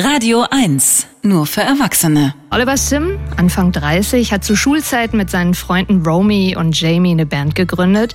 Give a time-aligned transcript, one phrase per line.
[0.00, 2.32] Radio 1, nur für Erwachsene.
[2.50, 7.56] Oliver Sim, Anfang 30, hat zu Schulzeiten mit seinen Freunden Romy und Jamie eine Band
[7.56, 8.14] gegründet,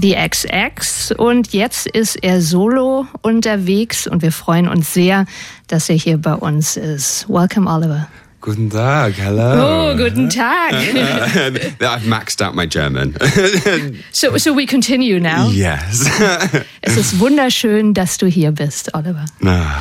[0.00, 1.10] The XX.
[1.18, 5.26] Und jetzt ist er solo unterwegs und wir freuen uns sehr,
[5.66, 7.28] dass er hier bei uns ist.
[7.28, 8.06] Welcome, Oliver.
[8.40, 9.90] Guten Tag, hello.
[9.90, 10.72] Oh, guten Tag.
[11.80, 13.16] I've maxed out my German.
[14.12, 15.48] so, so we continue now.
[15.48, 16.06] yes.
[16.82, 19.24] Es ist wunderschön, dass du hier bist, Oliver.
[19.44, 19.80] Ah,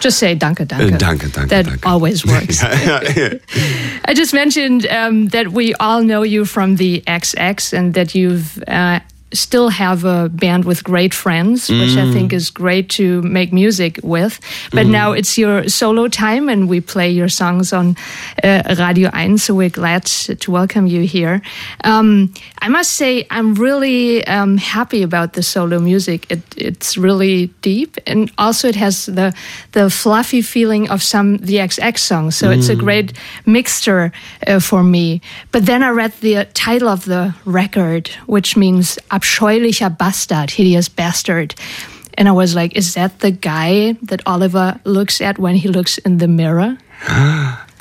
[0.00, 0.94] Just say danke, danke.
[0.94, 1.86] Äh, danke, danke, That danke.
[1.86, 2.62] always works.
[2.62, 8.62] I just mentioned um, that we all know you from the XX and that you've
[8.66, 9.00] uh,
[9.32, 14.00] still have a band with great friends, which I think is great to make music
[14.02, 14.40] with.
[14.72, 17.96] But now it's your solo time and we play your songs on
[18.42, 21.42] uh, Radio 1, so we're glad to welcome you here.
[21.84, 26.30] Um, I must say, I'm really um, happy about the solo music.
[26.30, 29.34] It, it's really deep and also it has the,
[29.72, 32.36] the fluffy feeling of some the XX songs.
[32.36, 33.12] So it's a great
[33.46, 34.12] mixture
[34.46, 35.20] uh, for me.
[35.52, 41.54] But then I read the title of the record, which means abscheulicher Bastard, hideous bastard.
[42.14, 45.98] And I was like, is that the guy that Oliver looks at when he looks
[45.98, 46.76] in the mirror?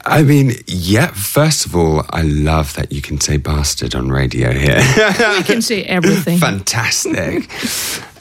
[0.05, 4.51] I mean, yeah, first of all, I love that you can say bastard on radio
[4.51, 4.77] here.
[5.37, 6.37] We can say everything.
[6.49, 7.49] Fantastic.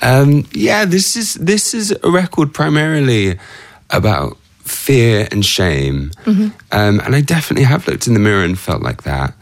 [0.02, 3.38] um, yeah, this is this is a record primarily
[3.90, 6.48] about fear and shame, Mm-hmm.
[6.72, 9.34] um, and I definitely have looked in the mirror and felt like that.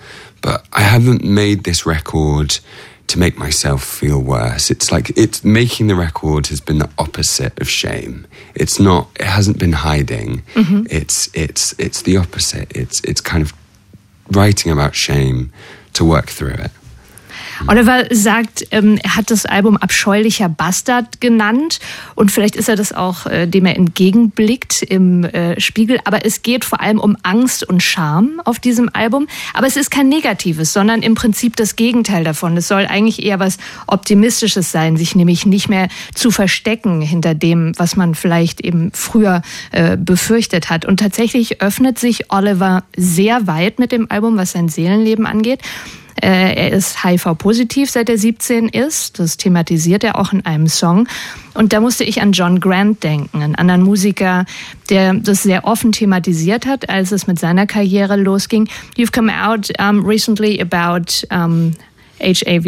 [0.42, 2.58] But I haven't made this record
[3.08, 4.70] to make myself feel worse.
[4.70, 8.26] It's like it's making the record has been the opposite of shame.
[8.54, 9.08] It's not.
[9.20, 10.42] It hasn't been hiding.
[10.54, 10.86] Mm-hmm.
[10.90, 12.74] It's it's it's the opposite.
[12.74, 13.52] It's it's kind of
[14.30, 15.52] writing about shame
[15.92, 16.70] to work through it.
[17.66, 21.80] Oliver sagt, ähm, er hat das Album Abscheulicher Bastard genannt
[22.14, 25.98] und vielleicht ist er das auch, äh, dem er entgegenblickt im äh, Spiegel.
[26.04, 29.26] Aber es geht vor allem um Angst und Scham auf diesem Album.
[29.54, 32.56] Aber es ist kein Negatives, sondern im Prinzip das Gegenteil davon.
[32.56, 37.72] Es soll eigentlich eher was Optimistisches sein, sich nämlich nicht mehr zu verstecken hinter dem,
[37.76, 39.42] was man vielleicht eben früher
[39.72, 40.84] äh, befürchtet hat.
[40.84, 45.60] Und tatsächlich öffnet sich Oliver sehr weit mit dem Album, was sein Seelenleben angeht.
[46.22, 49.18] Äh, Er ist HIV-positiv, seit er 17 ist.
[49.18, 51.08] Das thematisiert er auch in einem Song.
[51.54, 54.44] Und da musste ich an John Grant denken, einen anderen Musiker,
[54.90, 58.68] der das sehr offen thematisiert hat, als es mit seiner Karriere losging.
[58.96, 61.72] You've come out um, recently about um,
[62.20, 62.66] HIV.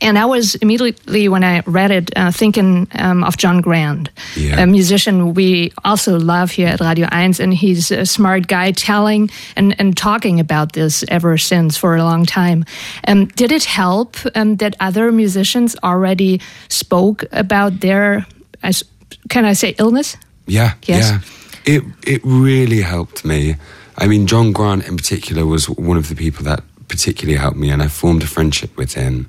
[0.00, 4.62] And I was immediately, when I read it, uh, thinking um, of John Grant, Yeah.
[4.62, 7.34] a musician we also love here at Radio 1.
[7.40, 12.02] And he's a smart guy telling and, and talking about this ever since for a
[12.02, 12.64] long time.
[13.08, 18.26] Um, did it help um, that other musicians already spoke about their,
[18.62, 18.84] as-
[19.28, 20.16] can I say, illness?
[20.46, 21.10] Yeah, Yes.
[21.10, 21.20] yeah.
[21.66, 23.56] It it really helped me.
[23.96, 27.70] I mean, John Grant in particular was one of the people that particularly helped me,
[27.70, 29.28] and I formed a friendship with him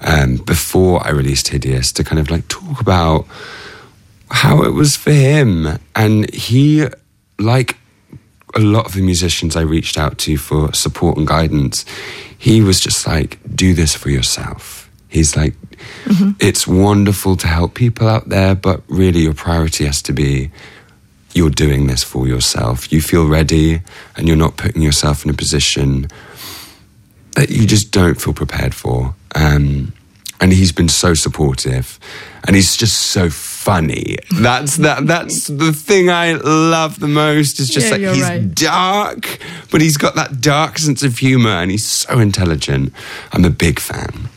[0.00, 3.26] um, before I released Hideous to kind of like talk about
[4.30, 6.86] how it was for him, and he
[7.38, 7.76] like
[8.54, 11.84] a lot of the musicians I reached out to for support and guidance,
[12.38, 14.88] he was just like, do this for yourself.
[15.08, 15.54] He's like,
[16.40, 20.50] it's wonderful to help people out there, but really your priority has to be
[21.34, 22.92] you're doing this for yourself.
[22.92, 23.82] You feel ready
[24.16, 26.08] and you're not putting yourself in a position
[27.46, 29.14] that you just don't feel prepared for.
[29.34, 29.92] Um,
[30.40, 31.98] and he's been so supportive
[32.46, 34.16] and he's just so funny.
[34.32, 38.54] That's that that's the thing I love the most is just Yeah, like he's right.
[38.54, 39.38] dark,
[39.70, 42.92] but he's got that dark sense of humor and he's so intelligent.
[43.32, 44.28] I'm a big fan.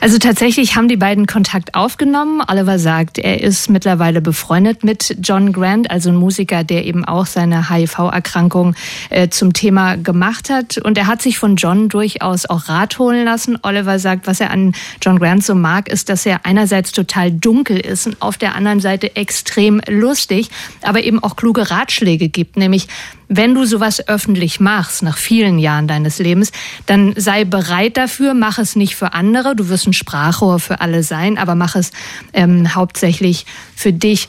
[0.00, 2.42] Also tatsächlich haben die beiden Kontakt aufgenommen.
[2.46, 7.26] Oliver sagt, er ist mittlerweile befreundet mit John Grant, also ein Musiker, der eben auch
[7.26, 8.74] seine HIV-Erkrankung
[9.10, 10.78] äh, zum Thema gemacht hat.
[10.78, 13.58] Und er hat sich von John durchaus auch Rat holen lassen.
[13.62, 17.78] Oliver sagt, was er an John Grant so mag, ist, dass er einerseits total dunkel
[17.78, 20.50] ist und auf der anderen Seite extrem lustig,
[20.82, 22.88] aber eben auch kluge Ratschläge gibt, nämlich
[23.28, 26.50] wenn du sowas öffentlich machst, nach vielen Jahren deines Lebens,
[26.86, 31.02] dann sei bereit dafür, mach es nicht für andere, du wirst ein Sprachrohr für alle
[31.02, 31.92] sein, aber mach es
[32.32, 34.28] ähm, hauptsächlich für dich.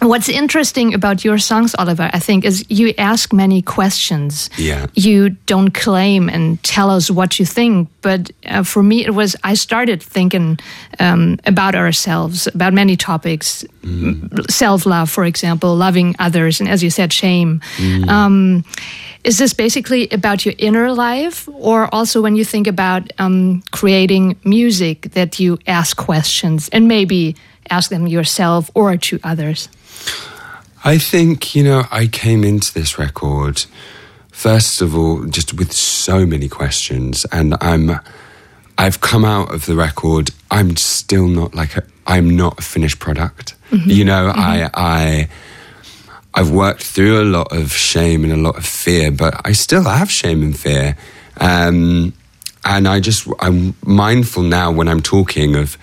[0.00, 4.48] What's interesting about your songs, Oliver, I think, is you ask many questions.
[4.56, 4.86] Yeah.
[4.94, 7.88] You don't claim and tell us what you think.
[8.00, 10.58] But uh, for me, it was, I started thinking
[11.00, 13.64] um, about ourselves, about many topics.
[14.48, 17.60] Self love, for example, loving others, and as you said, shame.
[18.08, 18.64] Um,
[19.24, 24.36] is this basically about your inner life, or also when you think about um, creating
[24.44, 27.34] music that you ask questions and maybe
[27.70, 29.68] ask them yourself or to others?
[30.84, 33.64] I think, you know, I came into this record,
[34.30, 37.26] first of all, just with so many questions.
[37.32, 37.98] And I'm,
[38.78, 43.00] I've come out of the record, I'm still not like a, I'm not a finished
[43.00, 43.54] product.
[43.70, 43.90] Mm-hmm.
[43.90, 44.40] You know, mm-hmm.
[44.40, 45.28] I, I,
[46.32, 49.82] I've worked through a lot of shame and a lot of fear, but I still
[49.84, 50.96] have shame and fear.
[51.40, 52.12] Um,
[52.64, 55.76] and I just, I'm mindful now when I'm talking of,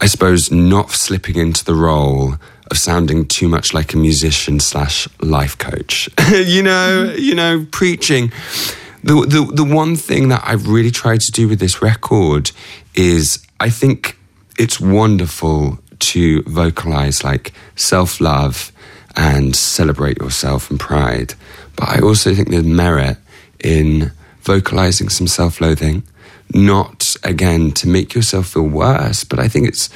[0.00, 2.36] I suppose, not slipping into the role
[2.70, 6.08] of sounding too much like a musician slash life coach.
[6.30, 7.18] you know, mm-hmm.
[7.18, 8.32] you know, preaching.
[9.04, 12.52] The, the the one thing that I've really tried to do with this record
[12.94, 14.16] is I think
[14.58, 18.72] it's wonderful to vocalize like self love
[19.16, 21.34] and celebrate yourself and pride.
[21.76, 23.16] But I also think there's merit
[23.62, 24.12] in
[24.42, 26.02] vocalizing some self loathing,
[26.54, 29.88] not again to make yourself feel worse, but I think it's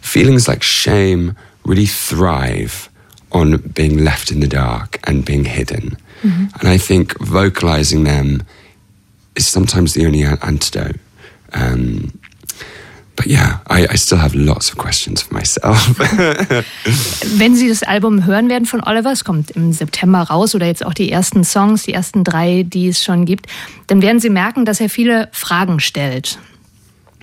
[0.00, 2.88] feelings like shame really thrive
[3.32, 5.96] on being left in the dark and being hidden.
[6.22, 6.46] Mm-hmm.
[6.60, 8.42] And I think vocalizing them
[9.34, 11.00] is sometimes the only antidote.
[11.52, 12.18] Um,
[13.16, 15.98] but yeah, I, I, still have lots of questions for myself.
[17.38, 20.84] Wenn Sie das Album hören werden von Oliver, es kommt im September raus oder jetzt
[20.84, 23.46] auch die ersten Songs, die ersten drei, die es schon gibt,
[23.86, 26.38] dann werden Sie merken, dass er viele Fragen stellt.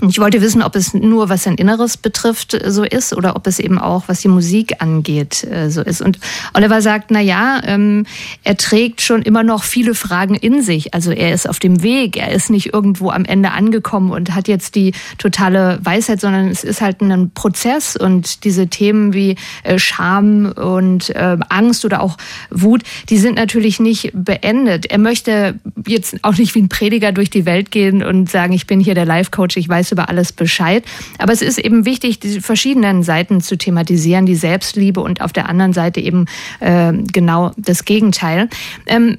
[0.08, 3.60] Ich wollte wissen, ob es nur was sein Inneres betrifft so ist oder ob es
[3.60, 6.02] eben auch was die Musik angeht äh, so ist.
[6.02, 6.20] Und
[6.54, 8.06] Oliver sagt, na ja, ähm,
[8.44, 10.94] er trägt schon immer noch viele Fragen in sich.
[10.94, 14.48] Also er ist auf dem Weg, er ist nicht irgendwo am Ende angekommen und hat
[14.48, 19.80] jetzt die totale Weisheit, sondern es ist halt ein Prozess und diese Themen wie äh,
[19.80, 22.18] Scham und äh, Angst oder auch
[22.50, 24.86] Wut, die sind natürlich nicht beendet.
[24.86, 28.66] Er möchte jetzt auch nicht wie ein Prediger durch die Welt gehen und sagen, ich
[28.66, 30.84] bin hier der Life Coach, ich weiß weiß über alles Bescheid.
[31.18, 35.50] Aber es ist eben wichtig, die verschiedenen Seiten zu thematisieren, die Selbstliebe und auf der
[35.50, 36.26] anderen Seite eben
[36.60, 38.50] äh, genau das Gegenteil.
[38.90, 39.18] Um,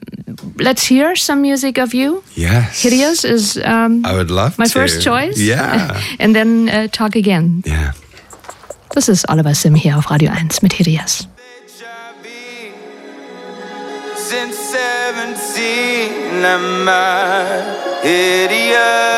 [0.58, 2.22] let's hear some music of you.
[2.36, 2.82] Yes.
[2.82, 4.70] Hideous is um, I would love my to.
[4.70, 5.38] first choice.
[5.38, 5.96] Yeah.
[6.18, 7.62] And then uh, talk again.
[7.66, 7.94] Yeah.
[8.92, 11.28] Das ist Oliver Sim hier auf Radio 1 mit Hideous.
[14.16, 16.88] Since 17, I'm
[18.02, 19.10] hideous.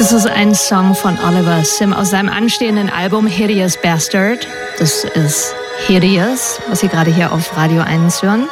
[0.00, 4.48] Das ist ein Song von Oliver Sim aus seinem anstehenden Album Hideous Bastard.
[4.78, 5.54] Das ist
[5.88, 8.48] Hideous, was Sie gerade hier auf Radio 1 hören.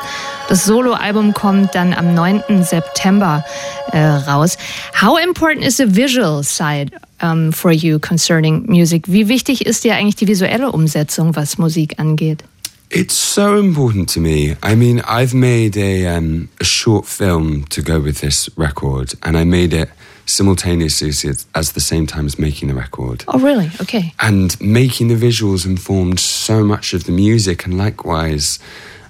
[0.50, 2.62] Das Soloalbum kommt dann am 9.
[2.62, 3.46] September
[3.92, 4.58] äh, raus.
[5.00, 6.90] How important is the visual side
[7.22, 9.04] um, for you concerning music?
[9.06, 12.44] Wie wichtig ist dir eigentlich die visuelle Umsetzung, was Musik angeht?
[12.90, 14.56] It's so important to me.
[14.62, 19.36] I mean, I've made a, um, a short film to go with this record, and
[19.36, 19.90] I made it
[20.24, 21.08] simultaneously
[21.54, 23.24] as the same time as making the record.
[23.28, 23.70] Oh, really?
[23.80, 24.14] Okay.
[24.20, 28.58] And making the visuals informed so much of the music, and likewise,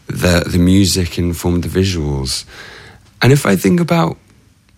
[0.07, 2.45] the the music informed the visuals.
[3.21, 4.17] And if I think about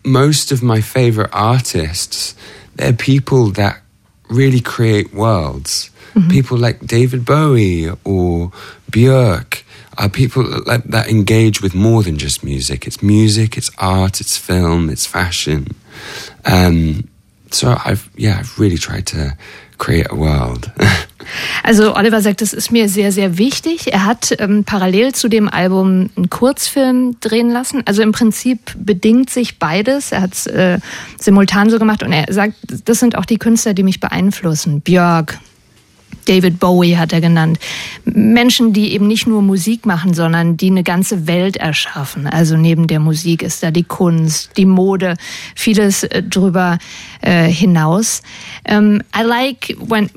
[0.05, 2.35] most of my favorite artists,
[2.75, 3.83] they're people that
[4.29, 5.90] really create worlds.
[6.15, 6.29] Mm-hmm.
[6.29, 8.53] People like David Bowie or
[8.91, 9.63] Björk
[9.99, 12.87] are people that, that engage with more than just music.
[12.87, 15.69] It's music, it's art, it's film, it's fashion.
[16.45, 17.09] Um,
[17.51, 19.37] so I've yeah, I've really tried to
[19.79, 20.71] create a world.
[21.63, 23.93] Also Oliver sagt, das ist mir sehr, sehr wichtig.
[23.93, 27.83] Er hat ähm, parallel zu dem Album einen Kurzfilm drehen lassen.
[27.85, 30.13] Also im Prinzip bedingt sich beides.
[30.13, 30.79] Er hat es äh,
[31.21, 32.55] simultan so gemacht und er sagt,
[32.85, 34.81] das sind auch die Künstler, die mich beeinflussen.
[34.81, 35.39] Björk,
[36.27, 37.59] David Bowie hat er genannt.
[38.05, 42.27] Menschen, die eben nicht nur Musik machen, sondern die eine ganze Welt erschaffen.
[42.27, 45.17] Also neben der Musik ist da die Kunst, die Mode,
[45.55, 46.79] vieles äh, drüber
[47.23, 48.23] äh, hinaus.
[48.69, 50.11] Um, I like when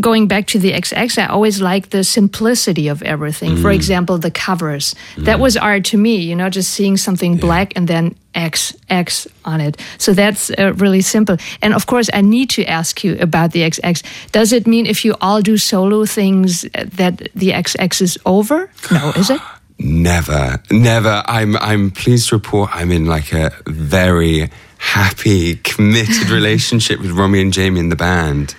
[0.00, 3.56] going back to the XX, I always like the simplicity of everything.
[3.56, 3.62] Mm.
[3.62, 4.94] For example, the covers.
[5.16, 5.24] Mm.
[5.24, 7.40] That was art to me, you know, just seeing something yeah.
[7.40, 9.80] black and then XX on it.
[9.98, 11.36] So that's uh, really simple.
[11.62, 14.02] And of course, I need to ask you about the XX.
[14.32, 18.70] Does it mean if you all do solo things uh, that the XX is over?
[18.90, 19.40] No, is it?
[19.82, 21.22] Never, never.
[21.24, 27.40] I'm I'm pleased to report I'm in like a very happy, committed relationship with Romy
[27.40, 28.54] and Jamie in the band.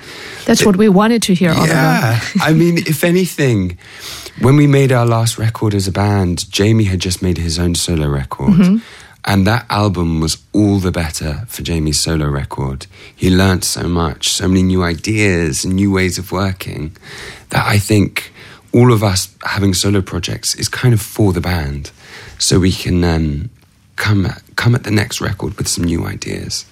[0.46, 1.52] That's it, what we wanted to hear.
[1.52, 3.78] Yeah, I mean, if anything,
[4.40, 7.76] when we made our last record as a band, Jamie had just made his own
[7.76, 8.54] solo record.
[8.54, 8.78] Mm-hmm.
[9.24, 12.88] And that album was all the better for Jamie's solo record.
[13.16, 16.98] He learnt so much, so many new ideas and new ways of working
[17.50, 18.34] that I think
[18.74, 21.92] all of us having solo projects is kind of for the band,
[22.40, 23.50] so we can um,
[23.96, 24.26] come
[24.62, 26.66] come at the next record with some new ideas.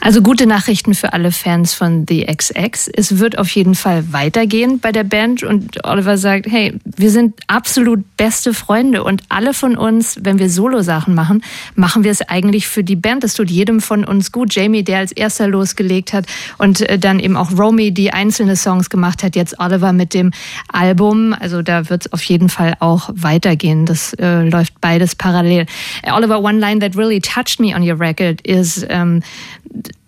[0.00, 2.90] Also gute Nachrichten für alle Fans von The XX.
[2.94, 7.40] Es wird auf jeden Fall weitergehen bei der Band und Oliver sagt, hey, wir sind
[7.46, 11.42] absolut beste Freunde und alle von uns, wenn wir Solo-Sachen machen,
[11.74, 13.24] machen wir es eigentlich für die Band.
[13.24, 14.54] Das tut jedem von uns gut.
[14.54, 16.26] Jamie, der als erster losgelegt hat
[16.58, 20.32] und äh, dann eben auch Romy, die einzelne Songs gemacht hat, jetzt Oliver mit dem
[20.72, 21.34] Album.
[21.38, 23.86] Also da wird es auf jeden Fall auch weitergehen.
[23.86, 25.66] Das äh, läuft beides parallel.
[26.12, 29.22] Oliver, one line that really touched me on your record is um,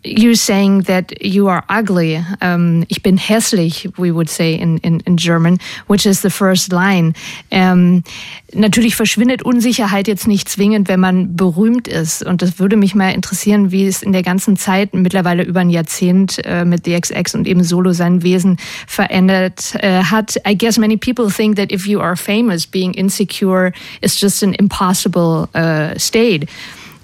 [0.04, 2.23] you saying that you are ugly.
[2.43, 6.73] Um, ich bin hässlich, we would say in, in, in German, which is the first
[6.73, 7.14] line.
[7.50, 8.04] Um,
[8.52, 12.23] natürlich verschwindet Unsicherheit jetzt nicht zwingend, wenn man berühmt ist.
[12.23, 15.71] Und das würde mich mal interessieren, wie es in der ganzen Zeit, mittlerweile über ein
[15.71, 20.37] Jahrzehnt äh, mit DXX und eben Solo sein Wesen verändert äh, hat.
[20.47, 24.52] I guess many people think that if you are famous, being insecure is just an
[24.52, 26.47] impossible uh, state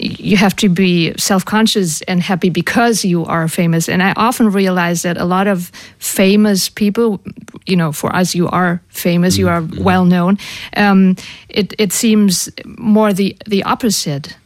[0.00, 3.88] you have to be self conscious and happy because you are famous.
[3.88, 7.20] And I often realize that a lot of famous people,
[7.66, 9.82] you know, for us, you are famous, you are mm-hmm.
[9.82, 10.38] well known.
[10.76, 11.16] Um,
[11.48, 14.36] it, it seems more the, the opposite.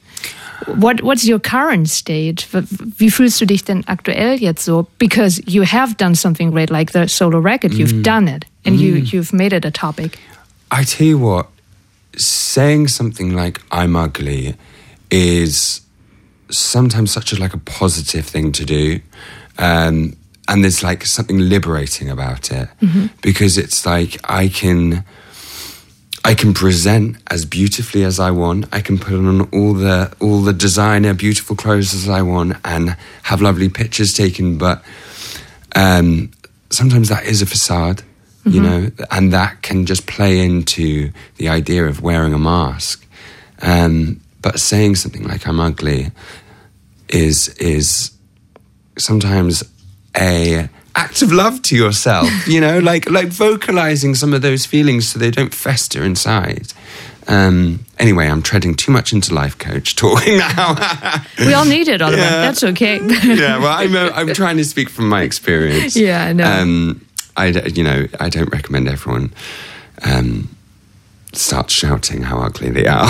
[0.67, 2.47] What, what's your current state?
[2.99, 4.89] Wie fühlst du dich denn aktuell jetzt so?
[4.99, 7.75] Because you have done something great, like the solo record.
[7.75, 8.03] You've mm.
[8.03, 8.81] done it, and mm.
[8.81, 10.19] you you've made it a topic.
[10.71, 11.49] I tell you what,
[12.17, 14.55] saying something like "I'm ugly"
[15.11, 15.81] is
[16.51, 19.01] sometimes such a like a positive thing to do.
[19.59, 20.17] Um,
[20.49, 23.07] and there's like something liberating about it mm-hmm.
[23.23, 25.05] because it's like I can
[26.25, 28.67] I can present as beautifully as I want.
[28.73, 32.97] I can put on all the all the designer beautiful clothes as I want and
[33.25, 34.59] have lovely pictures taken.
[34.59, 34.83] But
[35.75, 36.31] um,
[36.71, 37.99] sometimes that is a facade,
[38.45, 38.51] mm-hmm.
[38.51, 43.07] you know, and that can just play into the idea of wearing a mask.
[43.61, 46.13] Um, but saying something like "I'm ugly"
[47.09, 48.13] is is
[48.99, 49.65] sometimes
[50.17, 52.29] a act of love to yourself.
[52.47, 56.73] You know, like like vocalizing some of those feelings so they don't fester inside.
[57.27, 60.77] Um, anyway, I'm treading too much into life coach talking now.
[61.39, 62.19] we all need it, Oliver.
[62.19, 62.43] Yeah.
[62.43, 63.01] That's okay.
[63.25, 65.97] yeah, well, I'm, uh, I'm trying to speak from my experience.
[65.97, 66.45] Yeah, I know.
[66.45, 69.33] Um, I, you know, I don't recommend everyone
[70.03, 70.55] um,
[71.33, 73.09] start shouting how ugly they are.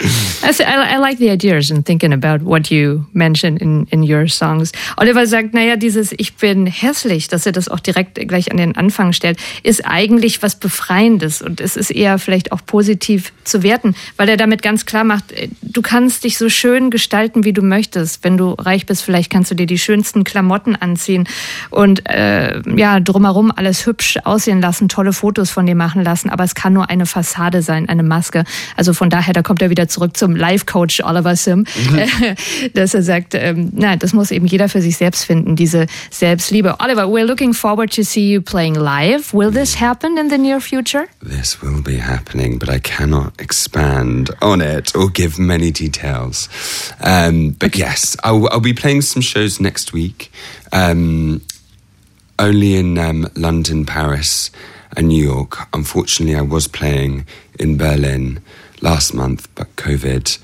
[0.00, 4.72] I, I, like the ideas and thinking about what you mentioned in, in your songs.
[4.96, 8.76] Oliver sagt, naja, dieses Ich bin hässlich, dass er das auch direkt gleich an den
[8.76, 13.94] Anfang stellt, ist eigentlich was Befreiendes und es ist eher vielleicht auch positiv zu werten,
[14.16, 17.62] weil er damit ganz klar macht, äh, du kannst dich so schön gestalten, wie du
[17.62, 18.22] möchtest.
[18.22, 21.28] Wenn du reich bist, vielleicht kannst du dir die schönsten Klamotten anziehen
[21.70, 26.44] und äh, ja, drumherum alles hübsch aussehen lassen, tolle Fotos von dir machen lassen, aber
[26.44, 28.44] es kann nur eine Fassade sein, eine Maske.
[28.76, 32.36] Also von daher, da kommt er wieder zurück zum Life-Coach Oliver Sim, mhm.
[32.74, 36.76] dass er sagt, ähm, na, das muss eben jeder für sich selbst finden, diese Selbstliebe.
[36.80, 39.32] Oliver, we're looking forward to see you playing live.
[39.32, 41.06] Will this happen in the near future?
[41.22, 46.48] This will be happening, but I cannot expand on it or give many details.
[47.00, 47.80] Um, but okay.
[47.80, 50.30] yes, I'll, I'll, be playing some shows next week.
[50.72, 51.40] Um,
[52.38, 54.50] only in um, London, Paris,
[54.98, 55.68] and New York.
[55.72, 57.24] Unfortunately, I was playing
[57.58, 58.40] in Berlin
[58.82, 60.38] last month, but COVID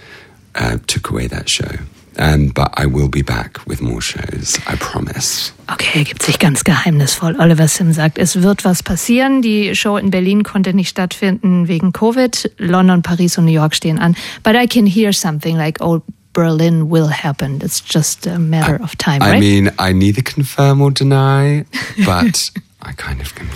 [0.54, 1.78] uh, took away that show.
[2.16, 5.52] Um, but I will be back with more shows, I promise.
[5.72, 7.34] Okay, er gibt sich ganz geheimnisvoll.
[7.40, 9.42] Oliver Sim sagt, es wird was passieren.
[9.42, 12.52] Die Show in Berlin konnte nicht stattfinden wegen Covid.
[12.58, 14.14] London, Paris und New York stehen an.
[14.44, 17.60] But I can hear something like, oh, Berlin will happen.
[17.60, 19.40] It's just a matter of time, I right?
[19.40, 21.64] mean, I neither confirm or deny,
[22.04, 22.50] but
[22.84, 23.48] I kind of can,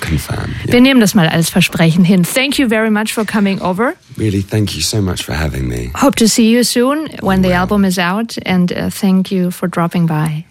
[0.00, 0.50] confirm.
[0.64, 0.72] Yeah.
[0.72, 2.24] Wir nehmen das mal als Versprechen hin.
[2.24, 3.94] Thank you very much for coming over.
[4.16, 5.90] Really, thank you so much for having me.
[5.94, 9.68] Hope to see you soon when the album is out, and uh, thank you for
[9.68, 10.44] dropping by.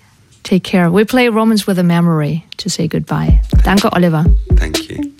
[0.43, 0.91] Take care.
[0.91, 3.41] We play Romans with a Memory to say goodbye.
[3.63, 4.25] Danke, Oliver.
[4.55, 5.14] Thank you.